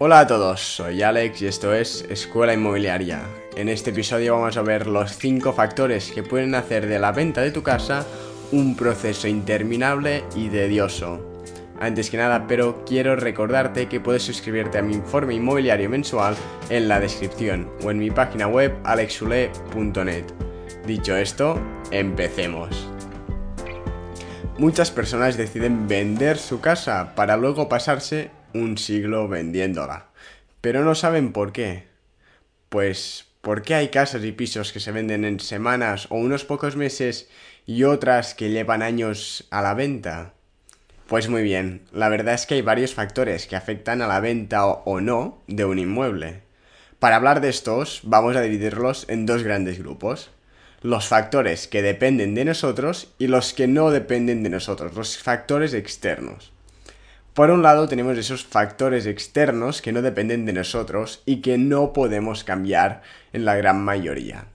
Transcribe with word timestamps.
Hola 0.00 0.20
a 0.20 0.26
todos, 0.28 0.60
soy 0.60 1.02
Alex 1.02 1.42
y 1.42 1.48
esto 1.48 1.74
es 1.74 2.06
Escuela 2.08 2.54
Inmobiliaria. 2.54 3.20
En 3.56 3.68
este 3.68 3.90
episodio 3.90 4.34
vamos 4.34 4.56
a 4.56 4.62
ver 4.62 4.86
los 4.86 5.18
5 5.18 5.52
factores 5.52 6.12
que 6.12 6.22
pueden 6.22 6.54
hacer 6.54 6.86
de 6.86 7.00
la 7.00 7.10
venta 7.10 7.40
de 7.40 7.50
tu 7.50 7.64
casa 7.64 8.06
un 8.52 8.76
proceso 8.76 9.26
interminable 9.26 10.22
y 10.36 10.50
tedioso. 10.50 11.42
Antes 11.80 12.10
que 12.10 12.16
nada, 12.16 12.46
pero 12.46 12.84
quiero 12.86 13.16
recordarte 13.16 13.88
que 13.88 13.98
puedes 13.98 14.22
suscribirte 14.22 14.78
a 14.78 14.82
mi 14.82 14.94
informe 14.94 15.34
inmobiliario 15.34 15.90
mensual 15.90 16.36
en 16.70 16.86
la 16.86 17.00
descripción 17.00 17.68
o 17.82 17.90
en 17.90 17.98
mi 17.98 18.12
página 18.12 18.46
web 18.46 18.76
alexule.net. 18.84 20.26
Dicho 20.86 21.16
esto, 21.16 21.60
empecemos. 21.90 22.88
Muchas 24.58 24.92
personas 24.92 25.36
deciden 25.36 25.88
vender 25.88 26.38
su 26.38 26.60
casa 26.60 27.16
para 27.16 27.36
luego 27.36 27.68
pasarse 27.68 28.37
un 28.54 28.78
siglo 28.78 29.28
vendiéndola. 29.28 30.08
Pero 30.60 30.84
no 30.84 30.94
saben 30.94 31.32
por 31.32 31.52
qué. 31.52 31.84
Pues, 32.68 33.26
¿por 33.40 33.62
qué 33.62 33.74
hay 33.74 33.88
casas 33.88 34.24
y 34.24 34.32
pisos 34.32 34.72
que 34.72 34.80
se 34.80 34.92
venden 34.92 35.24
en 35.24 35.40
semanas 35.40 36.06
o 36.10 36.16
unos 36.16 36.44
pocos 36.44 36.76
meses 36.76 37.28
y 37.66 37.84
otras 37.84 38.34
que 38.34 38.50
llevan 38.50 38.82
años 38.82 39.46
a 39.50 39.62
la 39.62 39.74
venta? 39.74 40.34
Pues 41.08 41.30
muy 41.30 41.42
bien, 41.42 41.80
la 41.90 42.10
verdad 42.10 42.34
es 42.34 42.44
que 42.44 42.54
hay 42.54 42.60
varios 42.60 42.92
factores 42.92 43.46
que 43.46 43.56
afectan 43.56 44.02
a 44.02 44.06
la 44.06 44.20
venta 44.20 44.66
o, 44.66 45.00
no 45.00 45.42
de 45.46 45.64
un 45.64 45.78
inmueble. 45.78 46.42
Para 46.98 47.16
hablar 47.16 47.40
de 47.40 47.48
estos, 47.48 48.00
vamos 48.02 48.36
a 48.36 48.42
dividirlos 48.42 49.06
en 49.08 49.24
dos 49.24 49.42
grandes 49.42 49.78
grupos. 49.78 50.30
Los 50.82 51.08
factores 51.08 51.66
que 51.66 51.80
dependen 51.80 52.34
de 52.34 52.44
nosotros 52.44 53.14
y 53.18 53.28
los 53.28 53.54
que 53.54 53.66
no 53.66 53.90
dependen 53.90 54.42
de 54.42 54.50
nosotros, 54.50 54.94
los 54.94 55.16
factores 55.16 55.72
externos. 55.72 56.52
Por 57.38 57.52
un 57.52 57.62
lado 57.62 57.86
tenemos 57.86 58.18
esos 58.18 58.44
factores 58.44 59.06
externos 59.06 59.80
que 59.80 59.92
no 59.92 60.02
dependen 60.02 60.44
de 60.44 60.52
nosotros 60.52 61.22
y 61.24 61.36
que 61.40 61.56
no 61.56 61.92
podemos 61.92 62.42
cambiar 62.42 63.02
en 63.32 63.44
la 63.44 63.54
gran 63.54 63.80
mayoría. 63.80 64.46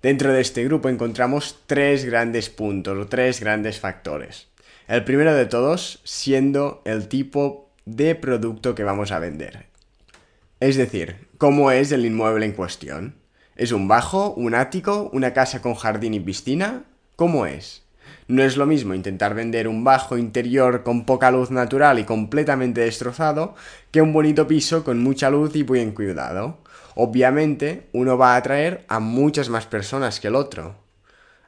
Dentro 0.00 0.32
de 0.32 0.40
este 0.40 0.62
grupo 0.62 0.88
encontramos 0.88 1.64
tres 1.66 2.04
grandes 2.04 2.48
puntos 2.48 2.96
o 2.96 3.08
tres 3.08 3.40
grandes 3.40 3.80
factores. 3.80 4.46
El 4.86 5.02
primero 5.02 5.34
de 5.34 5.46
todos 5.46 6.02
siendo 6.04 6.82
el 6.84 7.08
tipo 7.08 7.68
de 7.84 8.14
producto 8.14 8.76
que 8.76 8.84
vamos 8.84 9.10
a 9.10 9.18
vender. 9.18 9.66
Es 10.60 10.76
decir, 10.76 11.26
¿cómo 11.36 11.72
es 11.72 11.90
el 11.90 12.06
inmueble 12.06 12.46
en 12.46 12.52
cuestión? 12.52 13.16
¿Es 13.56 13.72
un 13.72 13.88
bajo, 13.88 14.34
un 14.34 14.54
ático, 14.54 15.10
una 15.12 15.32
casa 15.32 15.60
con 15.60 15.74
jardín 15.74 16.14
y 16.14 16.20
piscina? 16.20 16.84
¿Cómo 17.16 17.46
es? 17.46 17.82
No 18.28 18.42
es 18.42 18.56
lo 18.56 18.66
mismo 18.66 18.94
intentar 18.94 19.34
vender 19.34 19.68
un 19.68 19.84
bajo 19.84 20.16
interior 20.16 20.82
con 20.82 21.04
poca 21.04 21.30
luz 21.30 21.50
natural 21.50 21.98
y 21.98 22.04
completamente 22.04 22.80
destrozado 22.82 23.54
que 23.90 24.02
un 24.02 24.12
bonito 24.12 24.46
piso 24.46 24.84
con 24.84 25.02
mucha 25.02 25.30
luz 25.30 25.54
y 25.56 25.62
bien 25.62 25.92
cuidado. 25.92 26.58
Obviamente, 26.94 27.88
uno 27.92 28.18
va 28.18 28.34
a 28.34 28.36
atraer 28.36 28.84
a 28.88 29.00
muchas 29.00 29.48
más 29.48 29.66
personas 29.66 30.20
que 30.20 30.28
el 30.28 30.34
otro. 30.34 30.76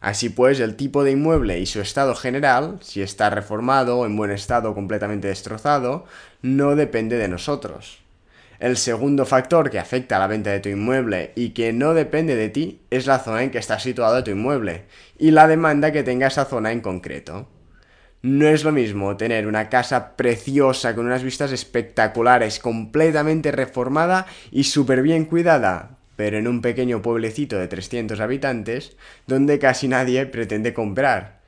Así 0.00 0.30
pues, 0.30 0.58
el 0.58 0.74
tipo 0.74 1.04
de 1.04 1.12
inmueble 1.12 1.60
y 1.60 1.66
su 1.66 1.80
estado 1.80 2.16
general, 2.16 2.78
si 2.82 3.02
está 3.02 3.30
reformado 3.30 4.00
o 4.00 4.06
en 4.06 4.16
buen 4.16 4.32
estado 4.32 4.70
o 4.70 4.74
completamente 4.74 5.28
destrozado, 5.28 6.06
no 6.42 6.74
depende 6.74 7.16
de 7.19 7.28
nosotros. 7.28 8.02
El 8.62 8.77
segundo 8.77 9.27
factor 9.27 9.70
que 9.70 9.80
afecta 9.80 10.14
a 10.14 10.18
la 10.20 10.28
venta 10.28 10.50
de 10.50 10.60
tu 10.60 10.68
inmueble 10.68 11.32
y 11.34 11.48
que 11.48 11.72
no 11.72 11.94
depende 11.94 12.36
de 12.36 12.48
ti 12.48 12.82
es 12.91 13.06
la 13.08 13.19
zona 13.19 13.42
en 13.42 13.50
que 13.50 13.58
está 13.58 13.80
situado 13.80 14.22
tu 14.22 14.30
inmueble 14.30 14.84
y 15.19 15.32
la 15.32 15.48
demanda 15.48 15.91
que 15.91 16.04
tenga 16.04 16.28
esa 16.28 16.44
zona 16.44 16.70
en 16.70 16.80
concreto. 16.80 17.48
No 18.22 18.46
es 18.46 18.62
lo 18.62 18.70
mismo 18.70 19.16
tener 19.16 19.48
una 19.48 19.69
casa 19.69 20.14
preciosa 20.14 20.94
con 20.94 21.06
unas 21.06 21.24
vistas 21.24 21.50
espectaculares, 21.50 22.60
completamente 22.60 23.50
reformada 23.50 24.27
y 24.52 24.62
súper 24.62 25.02
bien 25.02 25.24
cuidada, 25.24 25.98
pero 26.14 26.38
en 26.38 26.47
un 26.47 26.62
pequeño 26.62 27.02
pueblecito 27.02 27.58
de 27.58 27.66
300 27.66 28.20
habitantes 28.20 28.97
donde 29.26 29.58
casi 29.58 29.88
nadie 29.88 30.24
pretende 30.26 30.72
comprar 30.72 31.41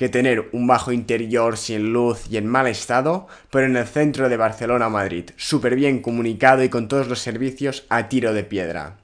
que 0.00 0.08
tener 0.08 0.48
un 0.52 0.66
bajo 0.66 0.92
interior 0.92 1.58
sin 1.58 1.92
luz 1.92 2.24
y 2.30 2.38
en 2.38 2.46
mal 2.46 2.66
estado, 2.66 3.26
pero 3.50 3.66
en 3.66 3.76
el 3.76 3.86
centro 3.86 4.30
de 4.30 4.38
Barcelona 4.38 4.88
Madrid, 4.88 5.28
súper 5.36 5.76
bien 5.76 6.00
comunicado 6.00 6.64
y 6.64 6.70
con 6.70 6.88
todos 6.88 7.06
los 7.06 7.18
servicios 7.18 7.84
a 7.90 8.08
tiro 8.08 8.32
de 8.32 8.42
piedra. 8.42 8.96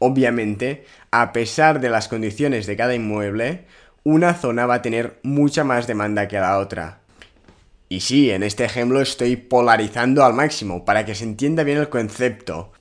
Obviamente, 0.00 0.86
a 1.12 1.32
pesar 1.32 1.78
de 1.78 1.88
las 1.88 2.08
condiciones 2.08 2.66
de 2.66 2.76
cada 2.76 2.96
inmueble, 2.96 3.66
una 4.02 4.34
zona 4.34 4.66
va 4.66 4.74
a 4.74 4.82
tener 4.82 5.20
mucha 5.22 5.62
más 5.62 5.86
demanda 5.86 6.26
que 6.26 6.40
la 6.40 6.58
otra. 6.58 6.98
Y 7.88 8.00
sí, 8.00 8.32
en 8.32 8.42
este 8.42 8.64
ejemplo 8.64 9.00
estoy 9.00 9.36
polarizando 9.36 10.24
al 10.24 10.34
máximo 10.34 10.84
para 10.84 11.04
que 11.06 11.14
se 11.14 11.22
entienda 11.22 11.62
bien 11.62 11.78
el 11.78 11.90
concepto. 11.90 12.72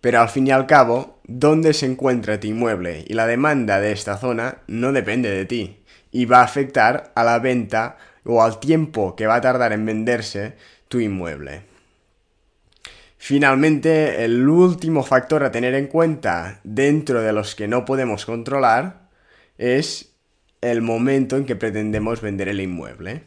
Pero 0.00 0.20
al 0.20 0.28
fin 0.28 0.46
y 0.46 0.52
al 0.52 0.66
cabo, 0.66 1.18
dónde 1.24 1.72
se 1.72 1.86
encuentra 1.86 2.38
tu 2.38 2.46
inmueble 2.46 3.04
y 3.08 3.14
la 3.14 3.26
demanda 3.26 3.80
de 3.80 3.90
esta 3.90 4.16
zona 4.16 4.58
no 4.68 4.92
depende 4.92 5.28
de 5.28 5.44
ti 5.44 5.82
y 6.10 6.24
va 6.24 6.40
a 6.40 6.44
afectar 6.44 7.12
a 7.14 7.24
la 7.24 7.38
venta 7.38 7.96
o 8.24 8.42
al 8.42 8.60
tiempo 8.60 9.16
que 9.16 9.26
va 9.26 9.36
a 9.36 9.40
tardar 9.40 9.72
en 9.72 9.86
venderse 9.86 10.54
tu 10.88 11.00
inmueble. 11.00 11.62
Finalmente, 13.18 14.24
el 14.24 14.48
último 14.48 15.02
factor 15.02 15.42
a 15.42 15.50
tener 15.50 15.74
en 15.74 15.88
cuenta 15.88 16.60
dentro 16.64 17.22
de 17.22 17.32
los 17.32 17.54
que 17.54 17.66
no 17.66 17.84
podemos 17.84 18.24
controlar 18.24 19.08
es 19.58 20.12
el 20.60 20.82
momento 20.82 21.36
en 21.36 21.44
que 21.44 21.56
pretendemos 21.56 22.20
vender 22.20 22.48
el 22.48 22.60
inmueble. 22.60 23.24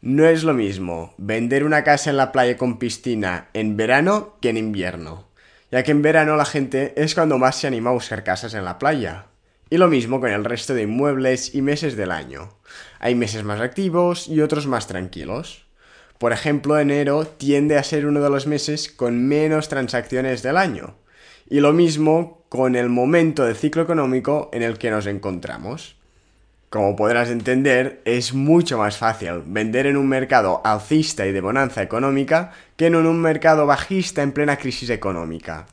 No 0.00 0.26
es 0.26 0.44
lo 0.44 0.54
mismo 0.54 1.14
vender 1.18 1.64
una 1.64 1.84
casa 1.84 2.10
en 2.10 2.16
la 2.16 2.32
playa 2.32 2.56
con 2.56 2.78
piscina 2.78 3.48
en 3.52 3.76
verano 3.76 4.36
que 4.40 4.48
en 4.48 4.56
invierno, 4.56 5.28
ya 5.70 5.82
que 5.82 5.90
en 5.90 6.02
verano 6.02 6.36
la 6.36 6.46
gente 6.46 6.94
es 6.96 7.14
cuando 7.14 7.38
más 7.38 7.56
se 7.56 7.66
anima 7.66 7.90
a 7.90 7.94
buscar 7.94 8.24
casas 8.24 8.54
en 8.54 8.64
la 8.64 8.78
playa. 8.78 9.26
Y 9.72 9.78
lo 9.78 9.86
mismo 9.86 10.18
con 10.18 10.30
el 10.30 10.44
resto 10.44 10.74
de 10.74 10.82
inmuebles 10.82 11.54
y 11.54 11.62
meses 11.62 11.96
del 11.96 12.10
año. 12.10 12.56
Hay 12.98 13.14
meses 13.14 13.44
más 13.44 13.60
activos 13.60 14.26
y 14.26 14.40
otros 14.40 14.66
más 14.66 14.88
tranquilos. 14.88 15.64
Por 16.18 16.32
ejemplo, 16.32 16.76
enero 16.76 17.24
tiende 17.24 17.78
a 17.78 17.84
ser 17.84 18.04
uno 18.04 18.20
de 18.20 18.30
los 18.30 18.48
meses 18.48 18.90
con 18.90 19.28
menos 19.28 19.68
transacciones 19.68 20.42
del 20.42 20.56
año. 20.56 20.96
Y 21.48 21.60
lo 21.60 21.72
mismo 21.72 22.44
con 22.48 22.74
el 22.74 22.88
momento 22.88 23.44
del 23.44 23.54
ciclo 23.54 23.82
económico 23.82 24.50
en 24.52 24.64
el 24.64 24.76
que 24.76 24.90
nos 24.90 25.06
encontramos. 25.06 25.96
Como 26.68 26.96
podrás 26.96 27.30
entender, 27.30 28.02
es 28.04 28.34
mucho 28.34 28.76
más 28.76 28.96
fácil 28.96 29.42
vender 29.46 29.86
en 29.86 29.96
un 29.96 30.08
mercado 30.08 30.62
alcista 30.64 31.26
y 31.28 31.32
de 31.32 31.40
bonanza 31.40 31.80
económica 31.80 32.52
que 32.76 32.86
en 32.86 32.96
un 32.96 33.20
mercado 33.20 33.66
bajista 33.66 34.22
en 34.22 34.32
plena 34.32 34.56
crisis 34.56 34.90
económica. 34.90 35.66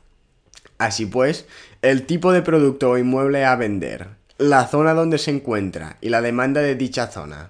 Así 0.77 1.05
pues, 1.05 1.47
el 1.81 2.05
tipo 2.05 2.31
de 2.31 2.41
producto 2.41 2.91
o 2.91 2.97
inmueble 2.97 3.45
a 3.45 3.55
vender, 3.55 4.09
la 4.37 4.67
zona 4.67 4.93
donde 4.93 5.17
se 5.17 5.31
encuentra 5.31 5.97
y 6.01 6.09
la 6.09 6.21
demanda 6.21 6.61
de 6.61 6.75
dicha 6.75 7.07
zona, 7.07 7.49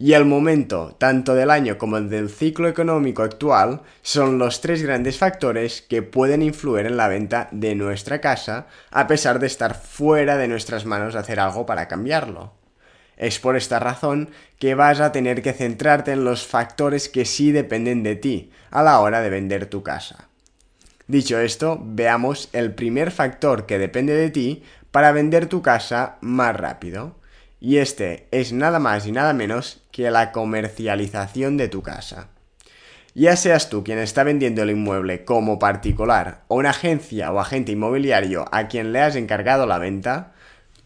y 0.00 0.12
el 0.12 0.24
momento, 0.24 0.94
tanto 0.96 1.34
del 1.34 1.50
año 1.50 1.76
como 1.76 2.00
del 2.00 2.30
ciclo 2.30 2.68
económico 2.68 3.24
actual, 3.24 3.82
son 4.00 4.38
los 4.38 4.60
tres 4.60 4.80
grandes 4.84 5.18
factores 5.18 5.82
que 5.82 6.02
pueden 6.02 6.40
influir 6.40 6.86
en 6.86 6.96
la 6.96 7.08
venta 7.08 7.48
de 7.50 7.74
nuestra 7.74 8.20
casa, 8.20 8.68
a 8.92 9.08
pesar 9.08 9.40
de 9.40 9.48
estar 9.48 9.74
fuera 9.74 10.36
de 10.36 10.46
nuestras 10.46 10.86
manos 10.86 11.16
hacer 11.16 11.40
algo 11.40 11.66
para 11.66 11.88
cambiarlo. 11.88 12.52
Es 13.16 13.40
por 13.40 13.56
esta 13.56 13.80
razón 13.80 14.30
que 14.60 14.76
vas 14.76 15.00
a 15.00 15.10
tener 15.10 15.42
que 15.42 15.52
centrarte 15.52 16.12
en 16.12 16.24
los 16.24 16.46
factores 16.46 17.08
que 17.08 17.24
sí 17.24 17.50
dependen 17.50 18.04
de 18.04 18.14
ti 18.14 18.52
a 18.70 18.84
la 18.84 19.00
hora 19.00 19.20
de 19.20 19.30
vender 19.30 19.66
tu 19.66 19.82
casa. 19.82 20.27
Dicho 21.08 21.40
esto, 21.40 21.80
veamos 21.82 22.50
el 22.52 22.74
primer 22.74 23.10
factor 23.10 23.64
que 23.64 23.78
depende 23.78 24.14
de 24.14 24.28
ti 24.28 24.62
para 24.90 25.10
vender 25.10 25.46
tu 25.46 25.62
casa 25.62 26.18
más 26.20 26.54
rápido. 26.54 27.16
Y 27.60 27.78
este 27.78 28.28
es 28.30 28.52
nada 28.52 28.78
más 28.78 29.06
y 29.06 29.12
nada 29.12 29.32
menos 29.32 29.82
que 29.90 30.10
la 30.10 30.32
comercialización 30.32 31.56
de 31.56 31.68
tu 31.68 31.82
casa. 31.82 32.28
Ya 33.14 33.36
seas 33.36 33.70
tú 33.70 33.82
quien 33.82 33.98
está 33.98 34.22
vendiendo 34.22 34.62
el 34.62 34.70
inmueble 34.70 35.24
como 35.24 35.58
particular 35.58 36.44
o 36.46 36.56
una 36.56 36.70
agencia 36.70 37.32
o 37.32 37.40
agente 37.40 37.72
inmobiliario 37.72 38.44
a 38.52 38.68
quien 38.68 38.92
le 38.92 39.00
has 39.00 39.16
encargado 39.16 39.66
la 39.66 39.78
venta, 39.78 40.34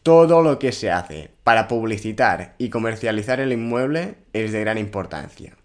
todo 0.04 0.42
lo 0.42 0.60
que 0.60 0.70
se 0.70 0.92
hace 0.92 1.30
para 1.42 1.66
publicitar 1.66 2.54
y 2.58 2.70
comercializar 2.70 3.40
el 3.40 3.52
inmueble 3.52 4.14
es 4.32 4.52
de 4.52 4.60
gran 4.60 4.78
importancia. 4.78 5.56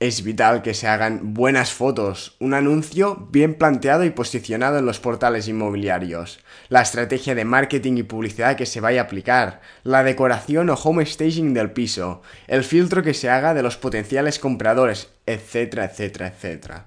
Es 0.00 0.22
vital 0.22 0.62
que 0.62 0.74
se 0.74 0.86
hagan 0.86 1.34
buenas 1.34 1.72
fotos, 1.72 2.36
un 2.38 2.54
anuncio 2.54 3.26
bien 3.32 3.54
planteado 3.54 4.04
y 4.04 4.10
posicionado 4.10 4.78
en 4.78 4.86
los 4.86 5.00
portales 5.00 5.48
inmobiliarios, 5.48 6.38
la 6.68 6.82
estrategia 6.82 7.34
de 7.34 7.44
marketing 7.44 7.96
y 7.96 8.02
publicidad 8.04 8.54
que 8.54 8.64
se 8.64 8.80
vaya 8.80 9.00
a 9.00 9.04
aplicar, 9.04 9.60
la 9.82 10.04
decoración 10.04 10.70
o 10.70 10.74
home 10.74 11.04
staging 11.04 11.52
del 11.52 11.72
piso, 11.72 12.22
el 12.46 12.62
filtro 12.62 13.02
que 13.02 13.12
se 13.12 13.28
haga 13.28 13.54
de 13.54 13.64
los 13.64 13.76
potenciales 13.76 14.38
compradores, 14.38 15.08
etcétera, 15.26 15.86
etcétera, 15.86 16.28
etcétera. 16.28 16.84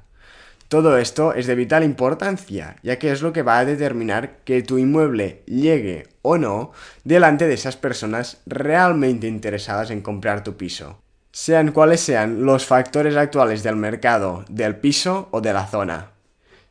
Todo 0.69 0.97
esto 0.97 1.33
es 1.33 1.47
de 1.47 1.55
vital 1.55 1.83
importancia, 1.83 2.77
ya 2.81 2.97
que 2.97 3.11
es 3.11 3.21
lo 3.21 3.33
que 3.33 3.41
va 3.41 3.59
a 3.59 3.65
determinar 3.65 4.37
que 4.45 4.61
tu 4.61 4.77
inmueble 4.77 5.43
llegue 5.47 6.07
o 6.21 6.37
no 6.37 6.71
delante 7.03 7.49
de 7.49 7.55
esas 7.55 7.75
personas 7.75 8.41
realmente 8.45 9.27
interesadas 9.27 9.91
en 9.91 9.99
comprar 9.99 10.45
tu 10.45 10.55
piso 10.55 11.01
sean 11.31 11.71
cuales 11.71 12.01
sean 12.01 12.45
los 12.45 12.65
factores 12.65 13.15
actuales 13.15 13.63
del 13.63 13.75
mercado, 13.75 14.45
del 14.49 14.75
piso 14.75 15.29
o 15.31 15.41
de 15.41 15.53
la 15.53 15.67
zona. 15.67 16.11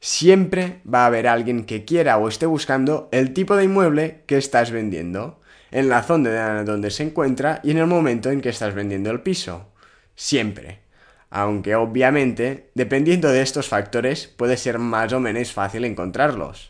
Siempre 0.01 0.81
va 0.93 1.05
a 1.05 1.07
haber 1.07 1.27
alguien 1.27 1.65
que 1.65 1.85
quiera 1.85 2.19
o 2.19 2.29
esté 2.29 2.47
buscando 2.47 3.09
el 3.13 3.33
tipo 3.35 3.57
de 3.57 3.65
inmueble 3.65 4.23
que 4.27 4.39
estás 4.39 4.71
vendiendo, 4.71 5.41
en 5.71 5.89
la 5.89 6.03
zona 6.03 6.65
donde 6.65 6.91
se 6.91 7.05
encuentra 7.05 7.61
y 7.63 7.71
en 7.71 7.79
el 7.79 7.87
momento 7.87 8.31
en 8.31 8.41
que 8.41 8.49
estás 8.49 8.75
vendiendo 8.75 9.11
el 9.11 9.21
piso. 9.21 9.69
Siempre. 10.15 10.81
Aunque 11.31 11.77
obviamente, 11.77 12.71
dependiendo 12.75 13.29
de 13.31 13.43
estos 13.43 13.69
factores, 13.69 14.27
puede 14.27 14.57
ser 14.57 14.79
más 14.79 15.13
o 15.13 15.21
menos 15.21 15.53
fácil 15.53 15.85
encontrarlos. 15.85 16.70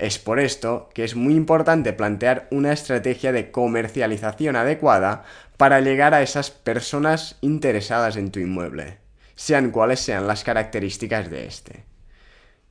Es 0.00 0.18
por 0.18 0.40
esto 0.40 0.88
que 0.94 1.04
es 1.04 1.14
muy 1.14 1.34
importante 1.34 1.92
plantear 1.92 2.48
una 2.50 2.72
estrategia 2.72 3.32
de 3.32 3.50
comercialización 3.50 4.56
adecuada 4.56 5.24
para 5.58 5.82
llegar 5.82 6.14
a 6.14 6.22
esas 6.22 6.50
personas 6.50 7.36
interesadas 7.42 8.16
en 8.16 8.30
tu 8.30 8.40
inmueble, 8.40 8.96
sean 9.34 9.70
cuales 9.70 10.00
sean 10.00 10.26
las 10.26 10.42
características 10.42 11.30
de 11.30 11.46
este. 11.46 11.84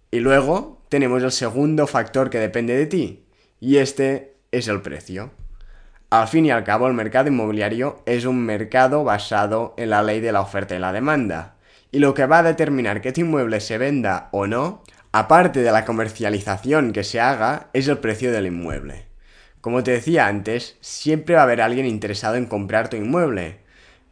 Y 0.10 0.22
luego 0.22 0.82
tenemos 0.90 1.22
el 1.22 1.32
segundo 1.32 1.86
factor 1.86 2.32
que 2.32 2.40
depende 2.40 2.76
de 2.76 2.88
ti, 2.88 3.28
y 3.60 3.78
este 3.78 4.38
es 4.52 4.68
el 4.68 4.82
precio. 4.82 5.30
Al 6.10 6.28
fin 6.30 6.48
y 6.48 6.52
al 6.52 6.64
cabo, 6.64 6.88
el 6.88 6.96
mercado 6.96 7.28
inmobiliario 7.28 8.02
es 8.08 8.26
un 8.26 8.44
mercado 8.44 9.04
basado 9.04 9.76
en 9.78 9.92
la 9.92 10.02
ley 10.02 10.20
de 10.20 10.32
la 10.32 10.42
oferta 10.42 10.76
y 10.76 10.80
la 10.80 10.94
demanda, 10.94 11.58
y 11.92 12.00
lo 12.00 12.16
que 12.16 12.26
va 12.26 12.40
a 12.40 12.44
determinar 12.44 13.02
que 13.02 13.12
tu 13.12 13.22
inmueble 13.22 13.60
se 13.60 13.78
venda 13.78 14.30
o 14.32 14.48
no 14.48 14.82
aparte 15.12 15.62
de 15.62 15.72
la 15.72 15.86
comercialización 15.86 16.94
que 16.94 17.04
se 17.04 17.20
haga, 17.20 17.70
es 17.74 17.88
el 17.88 17.98
precio 17.98 18.32
del 18.32 18.48
inmueble. 18.48 19.06
Como 19.62 19.84
te 19.84 19.92
decía 19.92 20.28
antes, 20.28 20.78
siempre 20.82 21.36
va 21.36 21.42
a 21.42 21.44
haber 21.44 21.62
alguien 21.62 21.86
interesado 21.86 22.36
en 22.36 22.46
comprar 22.46 22.90
tu 22.90 22.98
inmueble. 22.98 23.60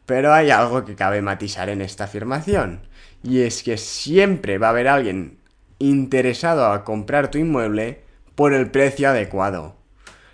Pero 0.06 0.34
hay 0.34 0.50
algo 0.50 0.86
que 0.86 0.96
cabe 0.96 1.22
matizar 1.22 1.70
en 1.70 1.82
esta 1.82 2.06
afirmación, 2.06 2.88
y 3.24 3.42
es 3.42 3.64
que 3.64 3.78
siempre 3.78 4.58
va 4.58 4.68
a 4.68 4.70
haber 4.72 4.88
alguien 4.88 5.38
interesado 5.80 6.72
a 6.72 6.84
comprar 6.84 7.30
tu 7.30 7.38
inmueble 7.38 8.02
por 8.36 8.54
el 8.54 8.72
precio 8.72 9.10
adecuado. 9.10 9.76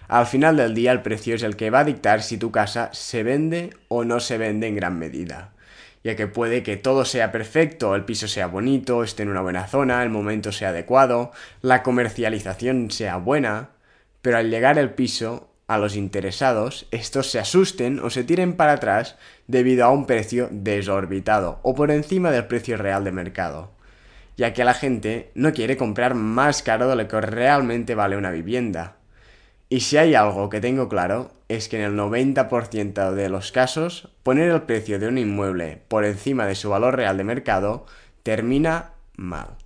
Al 0.08 0.28
final 0.28 0.58
del 0.58 0.76
día 0.76 0.92
el 0.92 1.02
precio 1.02 1.36
es 1.36 1.44
el 1.44 1.56
que 1.56 1.70
va 1.70 1.80
a 1.80 1.86
dictar 1.86 2.22
si 2.22 2.38
tu 2.38 2.52
casa 2.52 2.90
se 2.94 3.24
vende 3.24 3.72
o 3.88 4.04
no 4.04 4.20
se 4.20 4.38
vende 4.38 4.68
en 4.68 4.76
gran 4.76 5.00
medida 5.00 5.54
ya 6.04 6.16
que 6.16 6.28
puede 6.28 6.64
que 6.64 6.78
todo 6.78 7.06
sea 7.06 7.32
perfecto, 7.32 7.96
el 7.96 8.06
piso 8.06 8.28
sea 8.28 8.48
bonito, 8.48 9.04
esté 9.04 9.24
en 9.24 9.30
una 9.30 9.42
buena 9.42 9.68
zona, 9.68 10.04
el 10.04 10.10
momento 10.10 10.52
sea 10.52 10.70
adecuado, 10.70 11.32
la 11.62 11.84
comercialización 11.84 12.92
sea 12.92 13.18
buena, 13.18 13.70
pero 14.22 14.38
al 14.38 14.50
llegar 14.50 14.78
el 14.78 14.92
piso, 14.92 15.50
a 15.68 15.78
los 15.78 15.96
interesados, 15.96 16.88
estos 16.92 17.32
se 17.32 17.40
asusten 17.40 18.00
o 18.00 18.10
se 18.10 18.24
tiren 18.24 18.54
para 18.54 18.74
atrás 18.74 19.16
debido 19.48 19.86
a 19.86 19.92
un 19.92 20.06
precio 20.06 20.50
desorbitado 20.52 21.60
o 21.64 21.74
por 21.74 21.90
encima 21.90 22.32
del 22.32 22.46
precio 22.46 22.78
real 22.78 23.04
de 23.04 23.12
mercado, 23.12 23.72
ya 24.36 24.54
que 24.54 24.66
la 24.66 24.74
gente 24.74 25.32
no 25.36 25.54
quiere 25.54 25.78
comprar 25.78 26.16
más 26.16 26.64
caro 26.64 26.90
de 26.90 26.96
lo 26.96 27.08
que 27.08 27.22
realmente 27.22 27.96
vale 27.96 28.18
una 28.18 28.32
vivienda. 28.32 28.98
Y 29.74 29.80
si 29.80 29.98
hay 29.98 30.14
algo 30.14 30.50
que 30.50 30.62
tengo 30.62 30.88
claro, 30.88 31.32
es 31.48 31.68
que 31.68 31.78
en 31.78 31.84
el 31.84 31.98
90% 31.98 33.12
de 33.14 33.28
los 33.28 33.52
casos, 33.52 34.08
poner 34.22 34.52
el 34.52 34.62
precio 34.62 35.00
de 35.00 35.08
un 35.08 35.18
inmueble 35.18 35.82
por 35.88 36.06
encima 36.06 36.46
de 36.46 36.54
su 36.54 36.70
valor 36.70 36.96
real 36.96 37.18
de 37.18 37.24
mercado 37.24 37.88
termina 38.22 38.92
mal. 39.16 39.58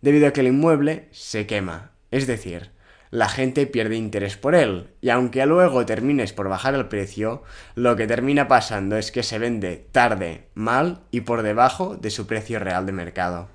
Debido 0.00 0.28
a 0.28 0.30
que 0.30 0.40
el 0.40 0.46
inmueble 0.46 1.08
se 1.10 1.46
quema, 1.46 1.90
es 2.10 2.26
decir, 2.26 2.70
la 3.10 3.28
gente 3.28 3.66
pierde 3.66 3.96
interés 3.96 4.38
por 4.38 4.54
él, 4.54 4.94
y 5.02 5.10
aunque 5.10 5.44
luego 5.44 5.84
termines 5.84 6.32
por 6.32 6.48
bajar 6.48 6.74
el 6.74 6.88
precio, 6.88 7.42
lo 7.74 7.96
que 7.96 8.06
termina 8.06 8.48
pasando 8.48 8.96
es 8.96 9.12
que 9.12 9.22
se 9.22 9.38
vende 9.38 9.86
tarde, 9.92 10.48
mal 10.54 11.02
y 11.10 11.20
por 11.20 11.42
debajo 11.42 11.98
de 11.98 12.08
su 12.08 12.26
precio 12.26 12.60
real 12.60 12.86
de 12.86 12.92
mercado. 12.92 13.50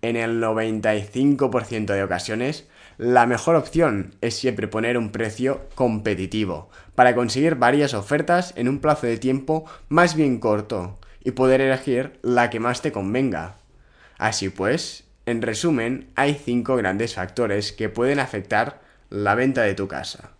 En 0.00 0.16
el 0.16 0.40
95% 0.40 1.92
de 1.92 2.02
ocasiones, 2.02 2.66
la 2.98 3.26
mejor 3.26 3.56
opción 3.56 4.14
es 4.20 4.36
siempre 4.36 4.68
poner 4.68 4.98
un 4.98 5.10
precio 5.10 5.68
competitivo 5.74 6.70
para 6.94 7.14
conseguir 7.14 7.56
varias 7.56 7.94
ofertas 7.94 8.52
en 8.56 8.68
un 8.68 8.80
plazo 8.80 9.06
de 9.06 9.18
tiempo 9.18 9.64
más 9.88 10.14
bien 10.14 10.38
corto 10.38 10.98
y 11.24 11.32
poder 11.32 11.60
elegir 11.60 12.18
la 12.22 12.50
que 12.50 12.60
más 12.60 12.82
te 12.82 12.92
convenga. 12.92 13.56
Así 14.18 14.48
pues, 14.48 15.04
en 15.26 15.42
resumen, 15.42 16.10
hay 16.16 16.34
cinco 16.34 16.76
grandes 16.76 17.14
factores 17.14 17.72
que 17.72 17.88
pueden 17.88 18.18
afectar 18.18 18.80
la 19.08 19.34
venta 19.34 19.62
de 19.62 19.74
tu 19.74 19.88
casa. 19.88 20.30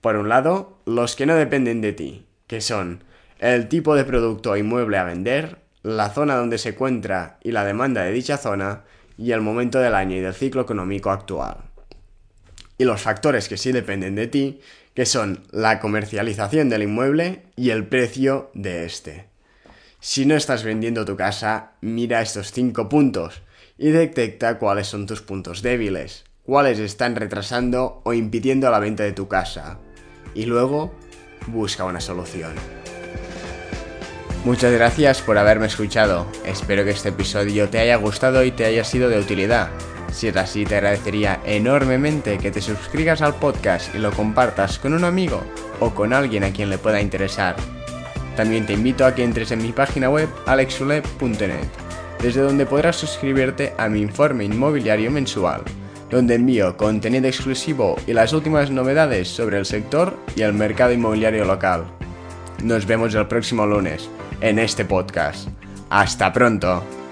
Por 0.00 0.16
un 0.16 0.28
lado, 0.28 0.78
los 0.84 1.16
que 1.16 1.26
no 1.26 1.34
dependen 1.34 1.80
de 1.80 1.92
ti, 1.92 2.26
que 2.46 2.60
son 2.60 3.04
el 3.38 3.68
tipo 3.68 3.94
de 3.94 4.04
producto 4.04 4.52
o 4.52 4.56
inmueble 4.56 4.98
a 4.98 5.04
vender, 5.04 5.58
la 5.82 6.10
zona 6.10 6.36
donde 6.36 6.58
se 6.58 6.70
encuentra 6.70 7.38
y 7.42 7.52
la 7.52 7.64
demanda 7.64 8.02
de 8.02 8.12
dicha 8.12 8.36
zona, 8.36 8.84
y 9.16 9.32
el 9.32 9.40
momento 9.40 9.78
del 9.78 9.94
año 9.94 10.16
y 10.16 10.20
del 10.20 10.34
ciclo 10.34 10.62
económico 10.62 11.10
actual. 11.10 11.58
Y 12.78 12.84
los 12.84 13.00
factores 13.00 13.48
que 13.48 13.56
sí 13.56 13.72
dependen 13.72 14.14
de 14.14 14.26
ti, 14.26 14.60
que 14.94 15.06
son 15.06 15.44
la 15.50 15.80
comercialización 15.80 16.68
del 16.68 16.84
inmueble 16.84 17.42
y 17.56 17.70
el 17.70 17.86
precio 17.86 18.50
de 18.54 18.84
este. 18.84 19.26
Si 20.00 20.26
no 20.26 20.34
estás 20.34 20.64
vendiendo 20.64 21.04
tu 21.04 21.16
casa, 21.16 21.72
mira 21.80 22.20
estos 22.20 22.52
cinco 22.52 22.88
puntos 22.88 23.42
y 23.78 23.90
detecta 23.90 24.58
cuáles 24.58 24.86
son 24.86 25.06
tus 25.06 25.22
puntos 25.22 25.62
débiles, 25.62 26.24
cuáles 26.42 26.78
están 26.78 27.16
retrasando 27.16 28.02
o 28.04 28.12
impidiendo 28.12 28.70
la 28.70 28.78
venta 28.78 29.02
de 29.02 29.12
tu 29.12 29.28
casa. 29.28 29.78
Y 30.34 30.46
luego, 30.46 30.94
busca 31.46 31.84
una 31.84 32.00
solución. 32.00 32.52
Muchas 34.44 34.74
gracias 34.74 35.22
por 35.22 35.38
haberme 35.38 35.66
escuchado. 35.66 36.26
Espero 36.44 36.84
que 36.84 36.90
este 36.90 37.08
episodio 37.08 37.70
te 37.70 37.78
haya 37.78 37.96
gustado 37.96 38.44
y 38.44 38.50
te 38.50 38.66
haya 38.66 38.84
sido 38.84 39.08
de 39.08 39.18
utilidad. 39.18 39.70
Si 40.12 40.28
es 40.28 40.36
así, 40.36 40.66
te 40.66 40.76
agradecería 40.76 41.40
enormemente 41.46 42.36
que 42.36 42.50
te 42.50 42.60
suscribas 42.60 43.22
al 43.22 43.36
podcast 43.36 43.94
y 43.94 43.98
lo 43.98 44.12
compartas 44.12 44.78
con 44.78 44.92
un 44.92 45.04
amigo 45.04 45.42
o 45.80 45.94
con 45.94 46.12
alguien 46.12 46.44
a 46.44 46.50
quien 46.50 46.68
le 46.68 46.76
pueda 46.76 47.00
interesar. 47.00 47.56
También 48.36 48.66
te 48.66 48.74
invito 48.74 49.06
a 49.06 49.14
que 49.14 49.24
entres 49.24 49.50
en 49.50 49.62
mi 49.62 49.72
página 49.72 50.10
web 50.10 50.28
alexule.net, 50.44 51.64
desde 52.20 52.42
donde 52.42 52.66
podrás 52.66 52.96
suscribirte 52.96 53.72
a 53.78 53.88
mi 53.88 54.02
informe 54.02 54.44
inmobiliario 54.44 55.10
mensual, 55.10 55.62
donde 56.10 56.34
envío 56.34 56.76
contenido 56.76 57.28
exclusivo 57.28 57.96
y 58.06 58.12
las 58.12 58.34
últimas 58.34 58.70
novedades 58.70 59.26
sobre 59.26 59.56
el 59.56 59.64
sector 59.64 60.14
y 60.36 60.42
el 60.42 60.52
mercado 60.52 60.92
inmobiliario 60.92 61.46
local. 61.46 61.86
Nos 62.62 62.86
vemos 62.86 63.14
el 63.14 63.26
próximo 63.26 63.66
lunes 63.66 64.10
en 64.44 64.58
este 64.58 64.84
podcast. 64.84 65.48
Hasta 65.88 66.30
pronto. 66.30 67.03